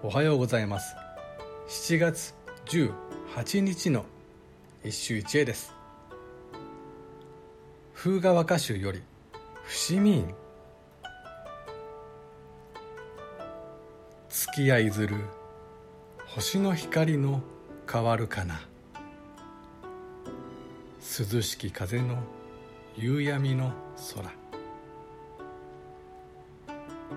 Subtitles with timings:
[0.00, 0.94] おはようございます。
[1.66, 2.32] 7月
[2.66, 4.04] 18日の
[4.84, 5.74] 一首一会です。
[7.94, 9.02] 風雅和歌集より
[9.64, 10.34] 伏見院。
[14.28, 15.16] 月やいずる
[16.28, 17.42] 星の光の
[17.90, 18.60] 変わるかな。
[21.00, 22.18] 涼しき風の
[22.96, 23.72] 夕闇の
[24.14, 24.30] 空。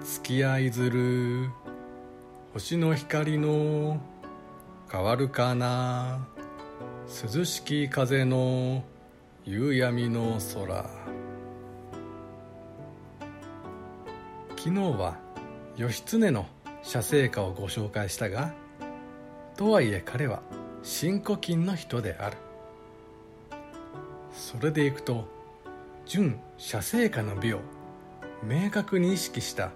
[0.04, 1.52] 月やいずる
[2.54, 4.02] 星の光の
[4.92, 6.28] 変わるかな？
[7.34, 8.84] 涼しき風の
[9.46, 10.86] 夕闇の空。
[14.58, 14.70] 昨日
[15.00, 15.18] は
[15.78, 16.46] 義経の
[16.84, 18.54] 写生家をご紹介したが
[19.56, 20.42] とはいえ彼は
[20.84, 22.38] 新古今の人である。
[24.34, 25.26] それでいくと
[26.06, 27.62] 純写生家の美を
[28.44, 29.72] 明確に意識した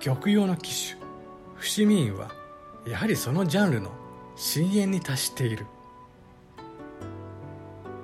[0.00, 1.05] 玉葉の機種
[1.56, 2.30] 伏見院は
[2.86, 3.90] やはりそのジャンルの
[4.36, 5.66] 深淵に達している。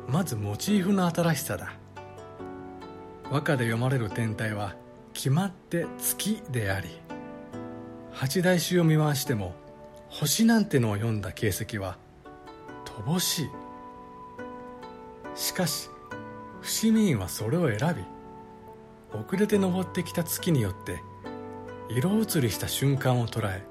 [0.09, 1.75] まずモチーフの新しさだ。
[3.31, 4.75] 和歌で読まれる天体は
[5.15, 6.91] 決まって月であり
[8.13, 9.55] 八大詩を見回しても
[10.11, 11.97] 星なんてのを読んだ形跡は
[12.85, 13.51] 乏しい。
[15.35, 15.89] しかし
[16.61, 21.01] 伏見院はそれを選び遅れて登ってきた月によって
[21.95, 23.63] 色移りした瞬間を捉え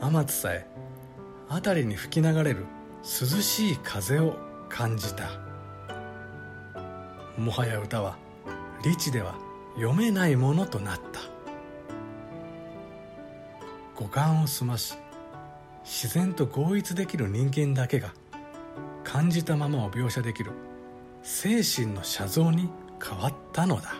[0.00, 0.66] 天津さえ
[1.48, 2.66] 辺りに吹き流れる
[3.02, 4.36] 涼しい風を
[4.68, 5.28] 感じた。
[7.38, 8.16] もはや歌は
[8.82, 9.36] 理智では
[9.76, 11.20] 読めないものとなった。
[13.94, 14.96] 五感を澄まし
[15.84, 18.12] 自然と合一できる人間だけが
[19.04, 20.50] 感じたままを描写できる
[21.22, 22.68] 精神の写像に
[23.00, 23.94] 変わったのだ。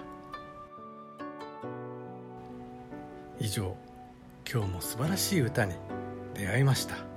[3.45, 3.77] 以上
[4.51, 5.75] 今日も素晴らしい歌に
[6.33, 7.14] 出会いました。